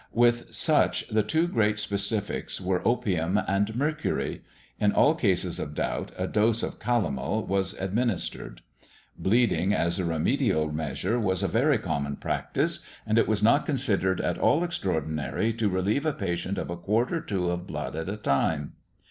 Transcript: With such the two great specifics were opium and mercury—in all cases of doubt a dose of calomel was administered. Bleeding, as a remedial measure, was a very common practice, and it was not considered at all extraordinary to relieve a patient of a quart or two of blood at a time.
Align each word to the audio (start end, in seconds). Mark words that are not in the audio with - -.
With 0.13 0.51
such 0.51 1.07
the 1.09 1.21
two 1.21 1.47
great 1.47 1.77
specifics 1.77 2.59
were 2.59 2.81
opium 2.87 3.39
and 3.47 3.75
mercury—in 3.75 4.91
all 4.93 5.13
cases 5.13 5.59
of 5.59 5.75
doubt 5.75 6.11
a 6.17 6.25
dose 6.25 6.63
of 6.63 6.79
calomel 6.79 7.45
was 7.45 7.75
administered. 7.79 8.61
Bleeding, 9.15 9.75
as 9.75 9.99
a 9.99 10.03
remedial 10.03 10.71
measure, 10.71 11.19
was 11.19 11.43
a 11.43 11.47
very 11.47 11.77
common 11.77 12.15
practice, 12.15 12.79
and 13.05 13.19
it 13.19 13.27
was 13.27 13.43
not 13.43 13.63
considered 13.67 14.19
at 14.19 14.39
all 14.39 14.63
extraordinary 14.63 15.53
to 15.53 15.69
relieve 15.69 16.07
a 16.07 16.13
patient 16.13 16.57
of 16.57 16.71
a 16.71 16.77
quart 16.77 17.11
or 17.11 17.21
two 17.21 17.51
of 17.51 17.67
blood 17.67 17.95
at 17.95 18.09
a 18.09 18.17
time. 18.17 18.73